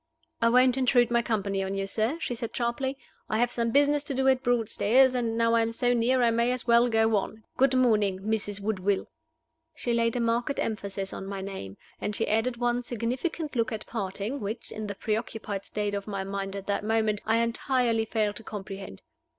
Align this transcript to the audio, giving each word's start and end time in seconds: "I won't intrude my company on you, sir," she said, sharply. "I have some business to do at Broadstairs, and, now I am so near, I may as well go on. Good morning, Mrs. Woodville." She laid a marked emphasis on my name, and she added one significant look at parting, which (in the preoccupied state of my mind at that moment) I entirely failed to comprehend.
"I 0.41 0.49
won't 0.49 0.77
intrude 0.77 1.11
my 1.11 1.21
company 1.21 1.61
on 1.61 1.75
you, 1.75 1.85
sir," 1.85 2.17
she 2.19 2.33
said, 2.33 2.55
sharply. 2.57 2.97
"I 3.29 3.37
have 3.37 3.51
some 3.51 3.69
business 3.69 4.01
to 4.05 4.15
do 4.15 4.27
at 4.29 4.41
Broadstairs, 4.41 5.13
and, 5.13 5.37
now 5.37 5.53
I 5.53 5.61
am 5.61 5.71
so 5.71 5.93
near, 5.93 6.23
I 6.23 6.31
may 6.31 6.51
as 6.51 6.65
well 6.65 6.89
go 6.89 7.15
on. 7.17 7.43
Good 7.55 7.75
morning, 7.75 8.17
Mrs. 8.21 8.59
Woodville." 8.59 9.11
She 9.75 9.93
laid 9.93 10.15
a 10.15 10.19
marked 10.19 10.57
emphasis 10.57 11.13
on 11.13 11.27
my 11.27 11.41
name, 11.41 11.77
and 11.99 12.15
she 12.15 12.27
added 12.27 12.57
one 12.57 12.81
significant 12.81 13.55
look 13.55 13.71
at 13.71 13.85
parting, 13.85 14.39
which 14.39 14.71
(in 14.71 14.87
the 14.87 14.95
preoccupied 14.95 15.65
state 15.65 15.93
of 15.93 16.07
my 16.07 16.23
mind 16.23 16.55
at 16.55 16.65
that 16.65 16.83
moment) 16.83 17.21
I 17.27 17.37
entirely 17.37 18.05
failed 18.05 18.37
to 18.37 18.43
comprehend. 18.43 19.03